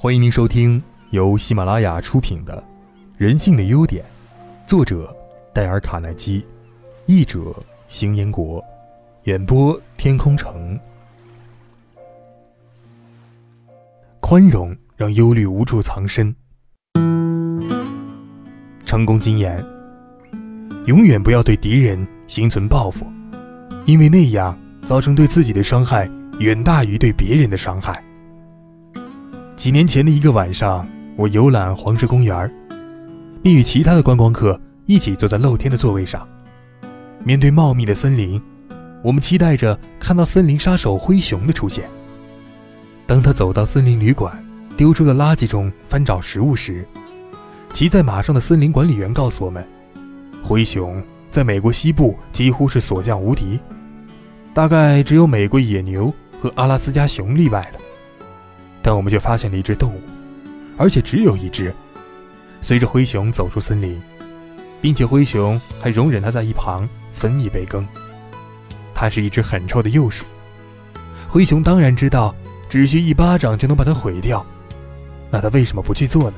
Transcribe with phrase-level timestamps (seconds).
[0.00, 2.56] 欢迎您收听由喜马拉雅出品的
[3.16, 4.04] 《人性的优点》，
[4.64, 5.12] 作者
[5.52, 6.46] 戴尔·卡耐基，
[7.06, 7.52] 译者
[7.88, 8.64] 邢彦国，
[9.24, 10.78] 演播天空城。
[14.20, 16.32] 宽容让忧虑无处藏身。
[18.86, 19.66] 成功经验：
[20.86, 23.04] 永远不要对敌人心存报复，
[23.84, 24.56] 因为那样
[24.86, 26.08] 造成对自己的伤害
[26.38, 28.00] 远大于对别人的伤害。
[29.58, 32.48] 几年前的一个晚上，我游览黄石公园，
[33.42, 36.26] 并与其他的观光客一起坐在露天的座位上。
[37.24, 38.40] 面对茂密的森林，
[39.02, 41.90] 我们期待着看到森林杀手灰熊的出现。
[43.04, 44.32] 当他走到森林旅馆，
[44.76, 46.86] 丢出的垃圾中翻找食物时，
[47.74, 49.66] 骑在马上的森林管理员告诉我们，
[50.40, 51.02] 灰熊
[51.32, 53.58] 在美国西部几乎是所向无敌，
[54.54, 57.80] 大概只有美国野牛和阿拉斯加熊例外了。
[58.82, 60.00] 但我们却发现了一只动物，
[60.76, 61.74] 而且只有一只。
[62.60, 64.00] 随着灰熊走出森林，
[64.80, 67.86] 并且灰熊还容忍它在一旁分一杯羹。
[68.94, 70.24] 它是一只很臭的幼鼠。
[71.28, 72.34] 灰熊当然知道，
[72.68, 74.44] 只需一巴掌就能把它毁掉。
[75.30, 76.36] 那它为什么不去做呢？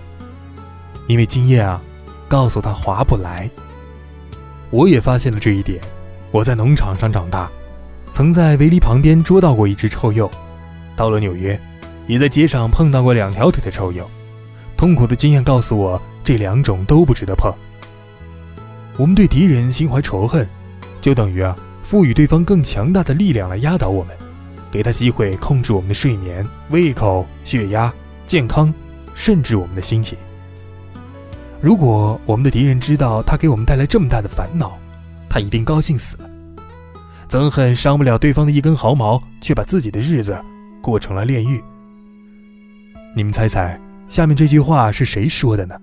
[1.07, 1.81] 因为经验啊，
[2.29, 3.49] 告诉他划不来。
[4.71, 5.81] 我也发现了这一点。
[6.31, 7.51] 我在农场上长大，
[8.13, 10.31] 曾在围篱旁边捉到过一只臭鼬。
[10.95, 11.59] 到了纽约。
[12.11, 14.05] 也在街上碰到过两条腿的臭鼬，
[14.77, 17.55] 痛苦的经验告诉我，这两种都不值得碰。
[18.97, 20.45] 我们对敌人心怀仇恨，
[21.01, 24.17] 就等于啊，赋予对方更强大的力量来压倒我们，
[24.73, 27.95] 给他机会控制我们的睡眠、胃口、血压、
[28.27, 28.75] 健康，
[29.15, 30.19] 甚至我们的心情。
[31.61, 34.77] 如果我们的敌人知道他给我们带来这么大的烦恼，
[35.29, 36.29] 他一定高兴死了。
[37.29, 40.37] 憎恨伤不了对方的一根毫毛，却把自己的日子
[40.83, 41.63] 过成了炼狱。
[43.13, 45.75] 你们猜猜，下面这句话是谁说的呢？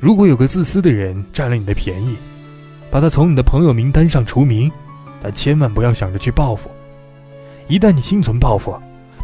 [0.00, 2.16] 如果有个自私的人占了你的便宜，
[2.90, 4.70] 把他从你的朋友名单上除名，
[5.20, 6.70] 但千万不要想着去报复。
[7.68, 8.74] 一旦你心存报复，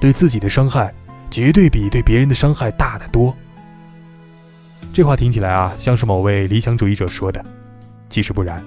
[0.00, 0.92] 对自己的伤害
[1.30, 3.34] 绝对比对别人的伤害大得多。
[4.92, 7.42] 这话听起来啊，像是某位理想主义者说的，
[8.10, 8.62] 其实不然。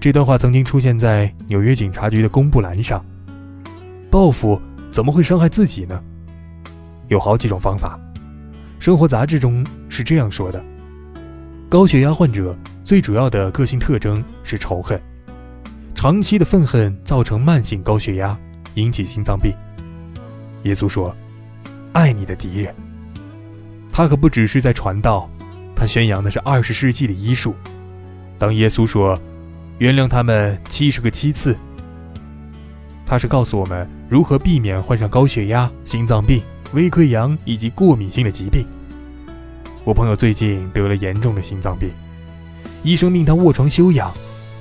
[0.00, 3.04] 这段话曾经出现在纽约警察局的公布栏上。
[4.08, 4.60] 报复
[4.92, 6.00] 怎么会伤害自己呢？
[7.08, 7.98] 有好几种方法，
[8.78, 10.62] 生活杂志中是这样说的：
[11.68, 15.00] 高血压患者最主要的个性特征是仇恨，
[15.94, 18.38] 长期的愤恨造成慢性高血压，
[18.74, 19.52] 引起心脏病。
[20.64, 21.14] 耶稣说
[21.92, 22.74] ：“爱你的敌人。”
[23.90, 25.28] 他可不只是在传道，
[25.74, 27.54] 他宣扬的是二十世纪的医术。
[28.38, 29.18] 当耶稣说
[29.78, 31.56] “原谅他们七十个七次”，
[33.06, 36.42] 他是告诉我们如何避免患上高血压、心脏病。
[36.74, 38.66] 胃溃疡以及过敏性的疾病。
[39.84, 41.88] 我朋友最近得了严重的心脏病，
[42.82, 44.12] 医生命他卧床休养，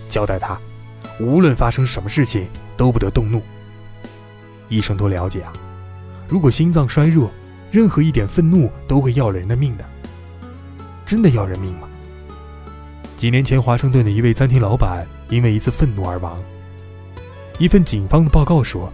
[0.09, 0.57] 交代他
[1.19, 2.47] 无论发生什么事情
[2.77, 3.41] 都不得动怒。
[4.69, 5.51] 医生都了解啊，
[6.29, 7.29] 如果心脏衰弱，
[7.69, 9.83] 任何一点愤怒都会要了人的命的。
[11.05, 11.89] 真的要人命吗？
[13.17, 16.41] 几年前，华盛顿的一位餐厅老板因为一次愤怒而亡。
[17.59, 18.89] 一份警方的报告说。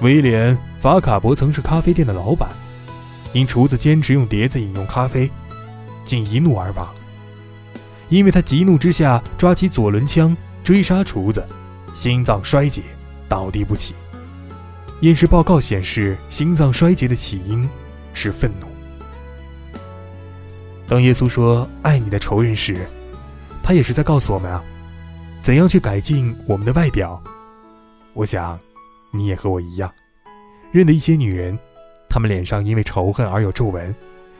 [0.00, 2.48] 威廉·法卡伯曾是咖啡店的老板，
[3.32, 5.28] 因厨子坚持用碟子饮用咖啡，
[6.04, 6.88] 竟一怒而亡。
[8.08, 11.44] 因为他急怒之下抓起左轮枪追杀厨子，
[11.92, 12.82] 心脏衰竭，
[13.28, 13.92] 倒地不起。
[15.00, 17.68] 验尸报告显示，心脏衰竭的起因
[18.14, 18.68] 是愤怒。
[20.86, 22.86] 当耶稣说“爱你的仇人”时，
[23.64, 24.62] 他也是在告诉我们啊，
[25.42, 27.20] 怎样去改进我们的外表。
[28.14, 28.56] 我想。
[29.10, 29.92] 你也和我一样，
[30.70, 31.58] 认得一些女人，
[32.08, 33.94] 她们脸上因为仇恨而有皱纹，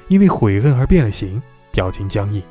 [0.09, 1.41] 因为悔恨而变了形，
[1.73, 2.43] 表情僵硬。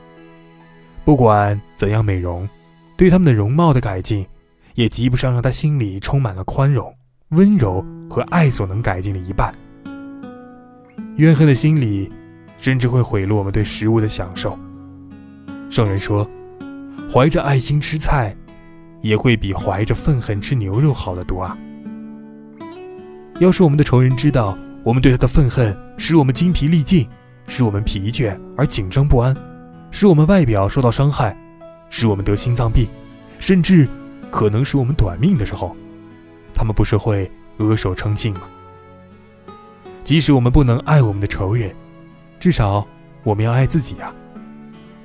[1.05, 2.47] 不管怎样美容，
[2.95, 4.25] 对她们的容貌的改进，
[4.73, 6.93] 也及不上让她心里充满了宽容、
[7.29, 9.53] 温柔和爱所能改进的一半。
[11.15, 12.11] 怨恨的心理，
[12.57, 14.57] 甚至会毁了我们对食物的享受。
[15.69, 16.29] 圣人说，
[17.11, 18.35] 怀着爱心吃菜，
[19.01, 21.57] 也会比怀着愤恨吃牛肉好得多啊。
[23.39, 27.07] 要是我们的仇人知道我们对他的愤恨使我们精疲力尽，
[27.47, 29.35] 使我们疲倦而紧张不安，
[29.91, 31.37] 使我们外表受到伤害，
[31.89, 32.87] 使我们得心脏病，
[33.39, 33.87] 甚至
[34.31, 35.75] 可能使我们短命的时候，
[36.51, 38.41] 他们不是会额手称庆吗？
[40.03, 41.71] 即使我们不能爱我们的仇人，
[42.39, 42.87] 至少
[43.23, 44.11] 我们要爱自己啊！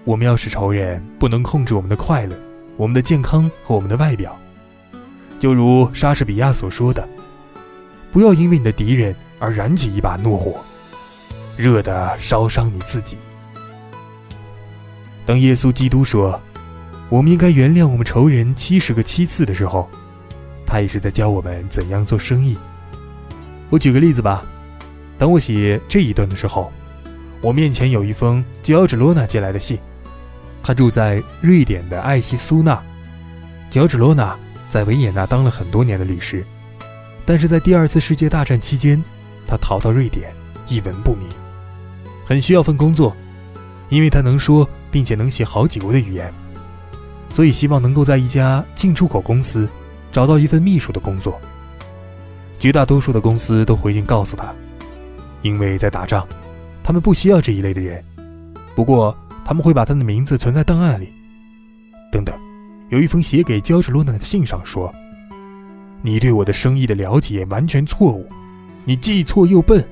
[0.05, 2.35] 我们要使仇人不能控制我们的快乐、
[2.79, 4.35] 我们的健康和我们的外表，
[5.39, 7.07] 就如莎士比亚所说的。
[8.13, 10.63] 不要因为你的敌人而燃起一把怒火，
[11.57, 13.17] 热的烧伤你自己。
[15.25, 16.39] 当耶稣基督说
[17.09, 19.89] 我们应该原谅我们仇人七十个七次的时候，
[20.67, 22.57] 他也是在教我们怎样做生意。
[23.71, 24.45] 我举个例子吧，
[25.19, 26.71] 当我写这一段的时候，
[27.41, 29.79] 我面前有一封乔治罗纳寄来的信，
[30.63, 32.83] 他住在瑞典的艾希苏纳。
[33.71, 34.37] 乔治罗纳
[34.69, 36.45] 在维也纳当了很多年的律师，
[37.25, 39.03] 但是在第二次世界大战期间，
[39.47, 40.35] 他逃到瑞典，
[40.69, 41.29] 一文不名，
[42.27, 43.15] 很需要份工作，
[43.89, 46.33] 因为他能说并且能写好几国的语言，
[47.31, 49.69] 所以希望能够在一家进出口公司
[50.11, 51.41] 找到一份秘书的工作。
[52.59, 54.55] 绝大多数的公司都回信告诉他，
[55.43, 56.27] 因为在打仗，
[56.83, 58.05] 他们不需要这一类的人，
[58.75, 61.13] 不过他们会把他的名字存在档案里，
[62.13, 62.35] 等等。
[62.89, 64.93] 有一封写给乔治·罗纳的信上说
[66.03, 68.29] ：“你对我的生意的了解完全错误，
[68.85, 69.85] 你既错又笨，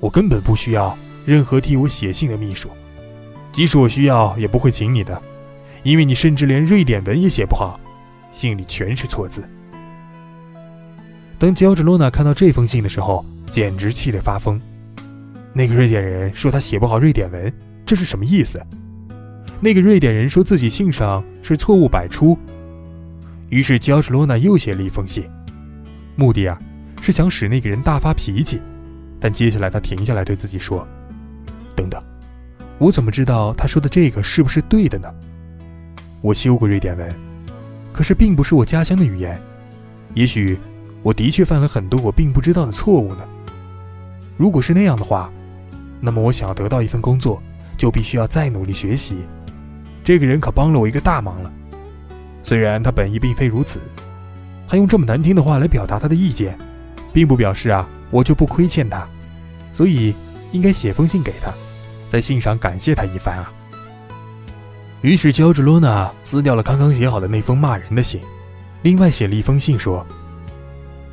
[0.00, 0.96] 我根本不需要
[1.26, 2.70] 任何替我写信的秘书，
[3.52, 5.20] 即使我需要也不会请你的，
[5.82, 7.78] 因为你甚至连瑞典文也写不好，
[8.30, 9.44] 信里全是错字。”
[11.38, 14.58] 当乔治·罗纳看到这封信的时候，简直气得发疯。
[15.52, 17.52] 那个瑞典人说他写不好瑞典文，
[17.84, 18.60] 这是什么意思？
[19.60, 22.38] 那个瑞典人说自己信上是错误百出，
[23.48, 25.28] 于是乔治罗纳又写了一封信，
[26.16, 26.58] 目的啊
[27.00, 28.60] 是想使那个人大发脾气。
[29.20, 30.86] 但接下来他停下来对自己说
[31.74, 32.00] ：“等等，
[32.78, 35.08] 我怎么知道他说的这个是不是对的呢？
[36.20, 37.14] 我修过瑞典文，
[37.92, 39.40] 可是并不是我家乡的语言，
[40.14, 40.58] 也许
[41.02, 43.24] 我的确犯了很多我并不知道的错误呢。
[44.36, 45.32] 如果是那样的话，
[46.00, 47.42] 那么我想要得到一份工作，
[47.76, 49.16] 就必须要再努力学习。”
[50.04, 51.50] 这个人可帮了我一个大忙了，
[52.44, 53.80] 虽然他本意并非如此，
[54.68, 56.56] 他用这么难听的话来表达他的意见，
[57.12, 59.04] 并不表示啊我就不亏欠他，
[59.72, 60.14] 所以
[60.52, 61.52] 应该写封信给他，
[62.10, 63.50] 在信上感谢他一番啊。
[65.00, 68.20] 于是乔治罗娜撕掉了刚刚写好的那封骂人的信，
[68.82, 70.06] 另外写了一封信说：“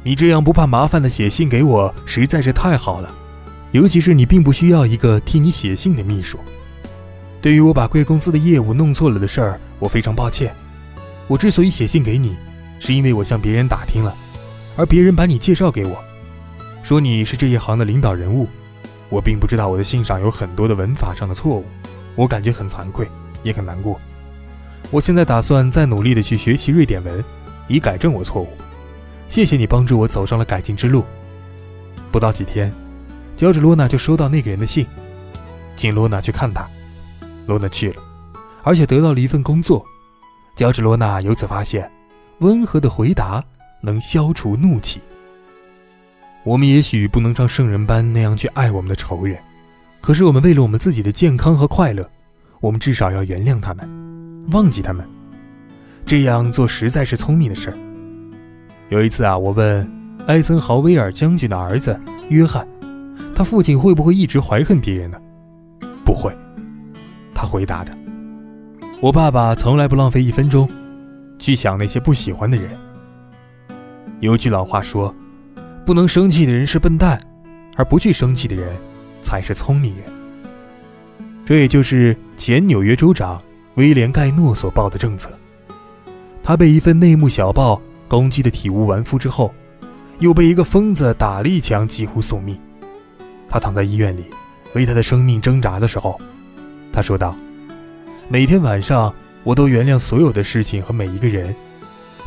[0.04, 3.14] 你这样不怕麻烦的写信给我实在是太好了，
[3.72, 6.38] 尤其是你并不需要一个替你写信的秘书。”
[7.42, 10.54] 对于我把贵公司的业务弄错了的事儿，我非常抱歉。
[11.32, 12.36] 我之所以写信给你，
[12.78, 14.14] 是因为我向别人打听了，
[14.76, 15.98] 而别人把你介绍给我，
[16.84, 18.50] 说你是这一行的领导人物。
[19.08, 21.66] 我并不知道我的信上有很多的文法上的错误，
[22.18, 23.08] 我感觉很惭愧，
[23.44, 23.98] 也很难过。
[24.90, 27.24] 我现在打算再努力的去学习瑞典文，
[27.70, 28.50] 以改正我错误。
[29.30, 31.06] 谢谢你帮助我走上了改进之路。
[32.12, 32.74] 不到几天，
[33.38, 34.86] 乔治·罗娜就收到那个人的信，
[35.78, 36.68] 请罗娜去看他。
[37.48, 38.04] 罗娜去了，
[38.64, 39.86] 而且得到了一份工作。
[40.56, 41.90] 乔治·罗娜由此发现，
[42.40, 43.44] 温和的回答
[43.82, 45.02] 能消除怒气。
[46.44, 49.38] 我们也许不能像圣人般那样去爱我们的仇人，
[50.02, 52.08] 可是我们为了我们自己的健康和快乐，
[52.60, 53.90] 我们至少要原谅他们，
[54.52, 55.08] 忘记他们。
[56.06, 57.78] 这样做实在是聪明的事儿。
[58.90, 59.90] 有一次啊，我问
[60.28, 62.00] 艾森豪威尔将军的儿子
[62.30, 62.68] 约翰，
[63.36, 65.20] 他父亲会不会一直怀恨别人呢？
[66.04, 66.36] 不会。
[67.34, 67.96] 他回答的
[69.02, 70.70] ：“我爸爸从来不浪费一分钟，
[71.40, 72.70] 去想那些不喜欢的人。
[74.20, 75.12] 有句老话说，
[75.84, 77.20] 不能生气的人是笨蛋，
[77.76, 78.78] 而不去生气的人
[79.20, 80.06] 才是聪明人。
[81.44, 83.42] 这也就是前纽约州长
[83.74, 85.32] 威廉·盖诺所报的政策。
[86.44, 89.52] 他被一份内幕小报攻击的体无完肤之后，
[90.20, 92.56] 又被一个疯子打了一枪，几乎送命。
[93.50, 94.26] 他躺在医院里，
[94.76, 96.22] 为他的生命挣扎的时候。”
[96.94, 97.36] 他说道
[98.32, 101.54] ：“每天晚上，我都原谅所有的事情和每一个人。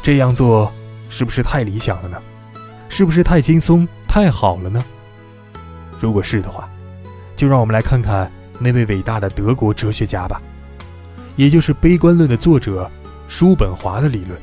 [0.03, 0.71] 这样做
[1.09, 2.23] 是不是太理想了呢？
[2.91, 4.85] 是不是太轻松、太好了呢？
[5.99, 6.69] 如果是的话，
[7.35, 10.43] 就让我们来看看那位伟大的德国哲学家吧，
[11.37, 12.91] 也就是悲观论的作者
[13.27, 14.39] 叔本华的理论。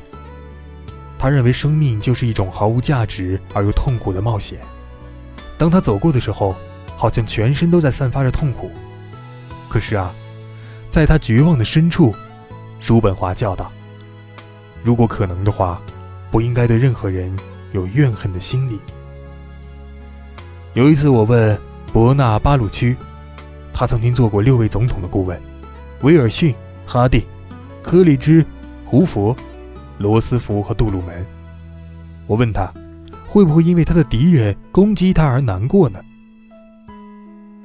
[1.16, 4.58] 他认为生命就是一种毫无价值而又痛苦的冒险。
[5.56, 6.56] 当他走过的时候，
[6.96, 8.68] 好像全身都在散发着痛苦。”
[9.70, 10.12] 可是啊，
[10.92, 12.14] 在他绝望的深处，
[12.78, 13.72] 叔本华叫道
[14.84, 15.80] ：“如果可能的话，
[16.30, 17.34] 不应该对任何人
[17.72, 18.78] 有怨恨的心理。”
[20.76, 21.58] 有一次，我问
[21.94, 22.94] 伯纳巴鲁区，
[23.72, 25.40] 他曾经做过六位总统的顾问：
[26.02, 26.54] 威尔逊、
[26.86, 27.24] 哈蒂、
[27.82, 28.44] 柯立芝、
[28.84, 29.34] 胡佛、
[29.96, 31.26] 罗斯福和杜鲁门。
[32.26, 32.70] 我问他，
[33.26, 35.98] 会不会因为他的敌人攻击他而难过呢？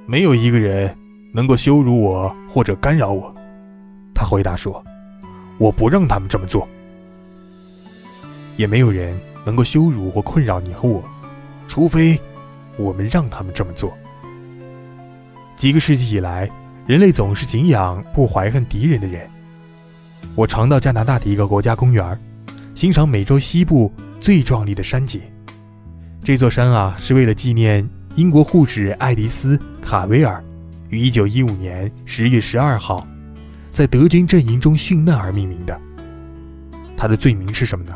[0.05, 0.95] 没有一个人。
[1.33, 3.31] 能够羞辱我或者干扰我，
[4.15, 4.83] 他回答说
[5.61, 6.67] ：“我不让他们这么做。”
[8.57, 11.03] 也没有人能够羞辱或困扰你和我，
[11.67, 12.19] 除非
[12.75, 13.95] 我们让他们这么做。
[15.55, 16.49] 几个世纪以来，
[16.87, 19.29] 人类总是敬仰不怀恨敌人的人。
[20.33, 22.19] 我常到加拿大的一个国家公园，
[22.73, 25.21] 欣赏美洲西部最壮丽的山景。
[26.23, 30.43] 这座山啊，是为了纪念英国护士爱迪丝·卡维尔
[30.89, 33.07] 于1915年10月12号
[33.69, 35.79] 在德军阵营中殉难而命名的。
[36.95, 37.93] 他的罪名是什么呢？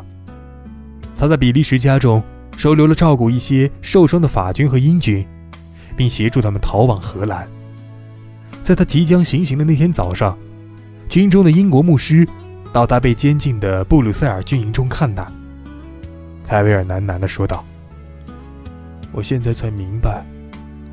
[1.16, 2.22] 他在比利时家中
[2.56, 5.26] 收留了照顾一些受伤的法军和英军，
[5.96, 7.48] 并协助他们逃往荷兰。
[8.62, 10.38] 在他即将行刑的那天早上，
[11.08, 12.26] 军中的英国牧师
[12.72, 15.26] 到达被监禁的布鲁塞尔军营中看他。
[16.46, 17.64] 凯维尔喃喃地说道
[19.10, 20.24] ：“我现在才明白，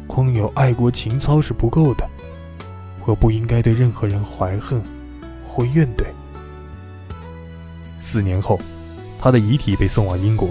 [0.09, 2.03] 光有爱国情操是不够的，
[3.05, 4.83] 我不应该对任何人怀恨
[5.47, 6.03] 或怨怼。”
[8.01, 8.59] 四年后。
[9.21, 10.47] 他的遗体被送往英国，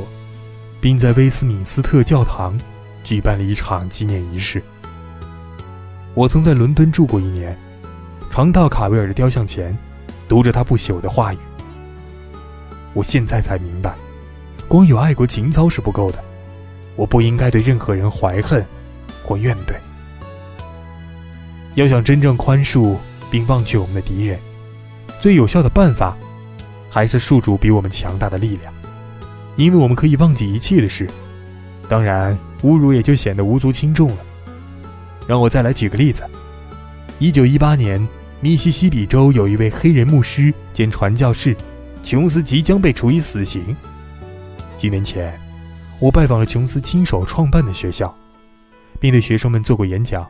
[0.79, 2.55] 并在威斯敏斯特教堂
[3.03, 4.62] 举办了一场纪念仪式。
[6.12, 7.59] 我曾在伦敦住过一年，
[8.31, 9.75] 常到卡维尔的雕像前，
[10.29, 11.38] 读着他不朽的话语。
[12.93, 13.95] 我现在才明白，
[14.69, 16.23] 光有爱国情操是不够的，
[16.95, 18.62] 我不应该对任何人怀恨
[19.28, 19.75] 或怨怼。
[21.75, 22.97] 要想真正宽恕
[23.30, 24.38] 并忘却我们的敌人，
[25.20, 26.16] 最有效的办法。
[26.90, 28.73] 还是宿主比我们强大的力量，
[29.56, 31.06] 因为我们可以忘记一切的事。
[31.87, 34.16] 当然，侮辱也就显得无足轻重了。
[35.26, 36.25] 让我再来举个例子：
[37.18, 38.04] 一九一八年，
[38.40, 41.54] 密西西比州有一位黑人牧师兼传教士，
[42.02, 43.76] 琼斯即将被处以死刑。
[44.78, 45.38] 几年前，
[46.00, 48.12] 我拜访了琼斯亲手创办的学校，
[49.00, 50.28] 并对学生们做过演讲。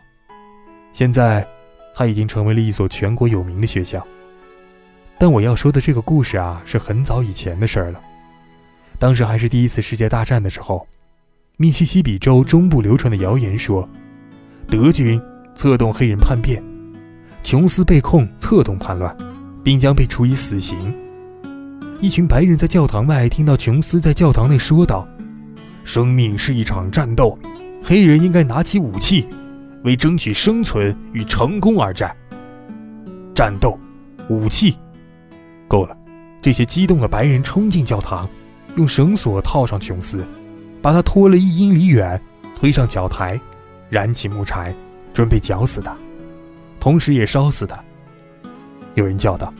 [0.92, 1.46] 现在，
[1.94, 4.06] 他已经成为了一所全国有名的学校。
[5.18, 8.00] 但我要说的这个故事啊，是很早以前的事儿了。
[8.98, 10.86] 当时还是第一次世界大战的时候，
[11.56, 13.88] 密西西比州中部流传的谣言说，
[14.68, 15.20] 德军
[15.54, 16.62] 策动黑人叛变，
[17.42, 19.16] 琼斯被控策动叛乱，
[19.64, 20.76] 并将被处以死刑。
[22.00, 25.06] 一群白人在教堂外听到琼斯在教堂内说道
[25.82, 27.36] ：“生命是一场战斗，
[27.88, 29.26] 黑人应该拿起武器，
[29.82, 32.14] 为争取生存与成功而战。
[33.34, 33.78] 战斗，
[34.28, 34.76] 武器。”
[35.66, 35.96] 够了！
[36.42, 38.28] 这些激动的白人冲进教堂，
[38.76, 40.22] 用绳索套上琼斯，
[40.82, 42.20] 把他拖了一英里远，
[42.60, 43.40] 推上绞台，
[43.88, 44.74] 燃起木柴，
[45.14, 45.96] 准备绞死他，
[46.78, 47.82] 同时也烧死他。
[48.96, 49.50] 有人叫道：“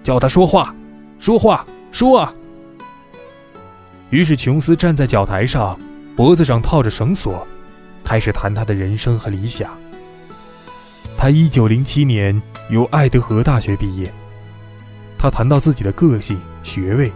[0.00, 0.72] 叫他说话，
[1.18, 2.32] 说话，说啊！”
[4.10, 5.76] 于是琼斯站在绞台上，
[6.14, 7.44] 脖子上套着绳索，
[8.04, 9.76] 开始谈他的人生和理想。
[11.16, 14.12] 他1907年由爱德荷大学毕业。
[15.18, 17.10] 他谈到自己的个性、学位，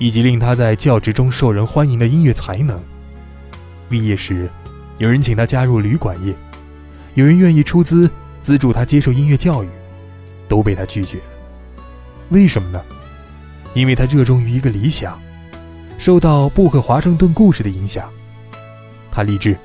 [0.00, 2.76] 以及令他在教职中受人欢迎的音乐才能。
[3.88, 4.50] 毕业时，
[4.98, 6.34] 有人请他加入旅馆业，
[7.14, 9.68] 有人愿意出资资助他接受音乐教育，
[10.48, 11.24] 都被他拒绝了。
[12.30, 12.82] 为什么呢？
[13.74, 15.16] 因为他热衷于一个理想，
[15.98, 18.10] 受到布克华盛顿故事的影响，
[19.12, 19.56] 他立志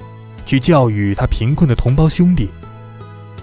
[0.48, 2.50] 去教育他贫困的同胞兄弟。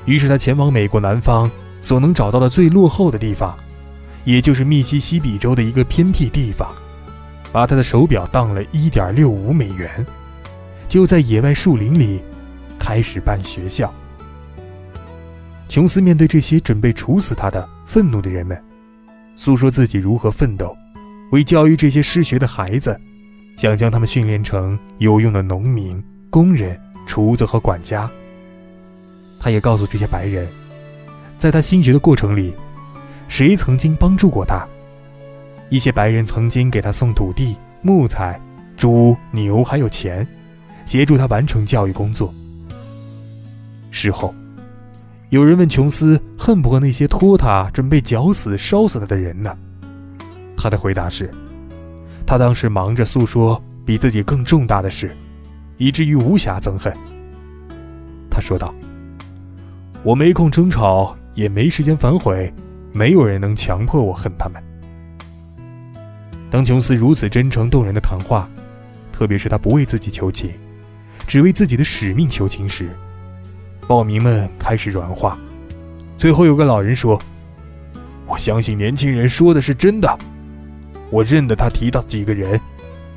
[0.06, 1.48] 于是他前往美国南方
[1.80, 3.56] 所能找到的最落后的地方。
[4.24, 6.74] 也就是密西西比州的一个偏僻地方，
[7.52, 10.06] 把他的手表当了一点六五美元，
[10.88, 12.22] 就在野外树林里
[12.78, 13.92] 开始办学校。
[15.68, 18.58] 琼斯面对这些准备处死他的愤怒的人们，
[19.36, 20.74] 诉说自己如何奋斗，
[21.30, 22.98] 为教育这些失学的孩子，
[23.58, 28.10] 想将他们训练成有用的农民、工人、厨子和管家。
[29.40, 30.48] 他也告诉这些白人，
[31.36, 32.54] 在他新学的过程里。
[33.26, 34.66] 谁曾经帮助过他？
[35.70, 38.38] 一些白人曾经给他送土地、木材、
[38.76, 40.26] 猪、牛，还有钱，
[40.84, 42.32] 协助他完成教育工作。
[43.90, 44.34] 事后，
[45.30, 49.56] 有人问琼斯恨不恨那些拖他、准备绞死、烧死他的人呢？
[50.56, 51.28] 他的回答是：
[52.26, 55.16] 他当时忙着诉说比自己更重大的事，
[55.76, 56.92] 以至于无暇憎恨。
[58.30, 58.74] 他说道
[60.02, 62.52] ：“我没空争吵，也没时间反悔。”
[62.96, 64.62] 没有人能强迫我恨他们。
[66.48, 68.48] 当琼斯如此真诚动人的谈话，
[69.12, 70.52] 特别是他不为自己求情，
[71.26, 72.88] 只为自己的使命求情时，
[73.88, 75.36] 报民们开始软化。
[76.16, 77.20] 最后有个老人说
[78.28, 80.18] ：“我相信年轻人说的是真的。
[81.10, 82.60] 我认得他提到几个人，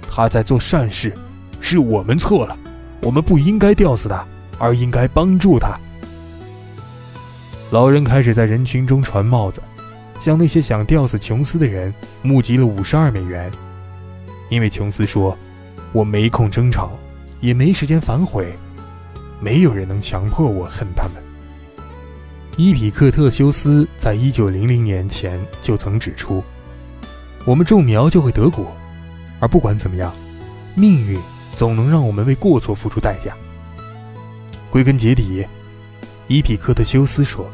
[0.09, 1.15] 他在做善事，
[1.69, 2.57] 是我们错了，
[3.01, 4.25] 我们不应该吊死他，
[4.57, 5.77] 而应该帮助他。”
[7.71, 9.61] 老人开始在人群中传帽子，
[10.17, 13.51] 向那些想吊死琼斯的人募集了五十二美元。
[14.49, 15.37] 因为琼斯说
[15.91, 16.91] ：“我没空争吵，
[17.41, 18.57] 也没时间反悔，
[19.41, 21.21] 没有人能强迫我恨他们。”
[22.55, 26.41] 伊比克特修斯在一九零零年前就曾指出
[27.43, 28.73] ：“我们种苗就会得果，
[29.41, 30.13] 而不管怎么样，
[30.73, 31.19] 命运
[31.57, 33.35] 总能让我们为过错付出代价。”
[34.71, 35.45] 归根结底，
[36.27, 37.49] 伊比克特修斯说：“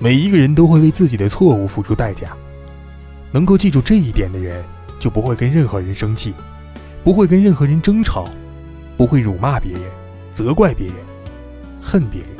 [0.00, 2.36] 每一个人都会为自己的错误付出代价。
[3.30, 4.64] 能够记住这一点的人，
[4.98, 6.34] 就不会跟任何人生气，
[7.04, 8.28] 不会跟任何人争吵，
[8.96, 9.82] 不会辱骂别人、
[10.32, 10.96] 责怪别人、
[11.80, 12.30] 恨别人。”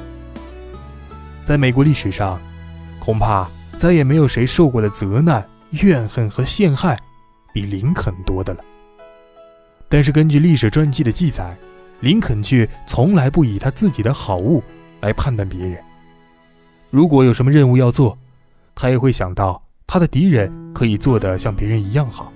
[1.44, 2.40] 在美国历史上，
[2.98, 5.46] 恐怕再也没有谁受过的责难、
[5.82, 6.98] 怨恨和陷害
[7.52, 8.64] 比林肯多的了。
[9.92, 11.52] 但是，根据历史传记的记载，
[11.98, 14.62] 林肯却从来不以他自己的好恶
[15.00, 15.76] 来判断别人。
[16.90, 18.16] 如果有什么任务要做，
[18.76, 22.32] 他也会想到他的敌人可以做得像别人一样好。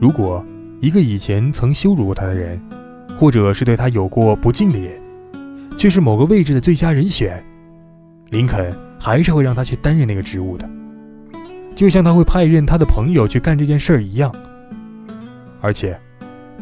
[0.00, 0.44] 如果
[0.80, 2.62] 一个以前曾羞辱过他的人，
[3.16, 4.96] 或者是对他有过不敬的人，
[5.76, 7.44] 却是某个位置的最佳人选，
[8.28, 10.70] 林肯还是会让他去担任那个职务的，
[11.74, 14.32] 就像他会派任他的朋友去干这件事儿一样。
[15.60, 15.98] 而且，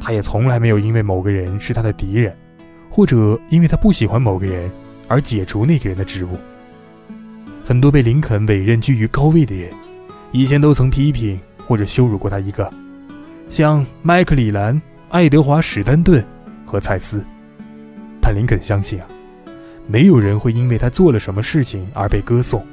[0.01, 2.37] 他也从来没有因为某个人是他的敌人，
[2.91, 4.71] 或者因为他不喜欢某个人
[5.07, 6.37] 而解除那个人的职务。
[7.65, 9.71] 很多被林肯委任居于高位的人，
[10.33, 12.69] 以前都曾批评或者羞辱过他一个，
[13.49, 16.25] 像麦克里兰、爱德华史丹顿
[16.65, 17.25] 和蔡斯。
[18.21, 19.07] 但林肯相信啊，
[19.87, 22.65] 没有人会因为他做了什么事情而被歌颂，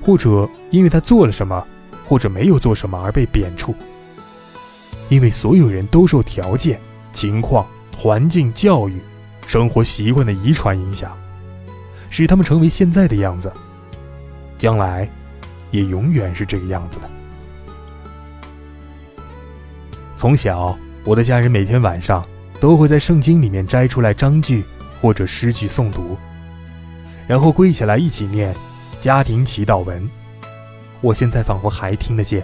[0.00, 1.64] 或者因为他做了什么
[2.04, 3.74] 或者没有做什么而被贬黜。
[5.08, 6.80] 因为所有人都受条件、
[7.12, 9.00] 情况、环境、教育、
[9.46, 11.16] 生活习惯的遗传影响，
[12.10, 13.52] 使他们成为现在的样子，
[14.58, 15.08] 将来
[15.70, 17.10] 也永远是这个样子的。
[20.16, 22.24] 从小，我的家人每天晚上。
[22.60, 24.64] 都会在圣经里面摘出来章句
[24.98, 26.16] 或者诗句诵读，
[27.26, 28.54] 然后跪下来一起念
[29.02, 30.08] 家庭祈祷文。
[31.02, 32.42] 我现在仿佛还听得见，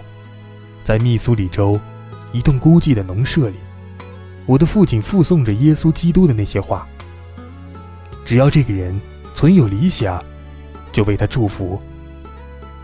[0.83, 1.79] 在密苏里州
[2.31, 3.55] 一栋孤寂的农舍里，
[4.45, 6.87] 我的父亲附诵着耶稣基督的那些话。
[8.23, 8.99] 只要这个人
[9.33, 10.23] 存有理想，
[10.91, 11.79] 就为他祝福；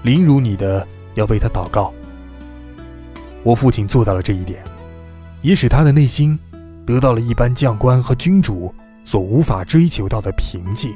[0.04, 1.94] 凌辱你的，要为他祷告。
[3.44, 4.64] 我父亲做到了这一点，
[5.42, 6.38] 也使他的内心。
[6.86, 10.96] 得到了一般将官和君主所无法追求到的平静。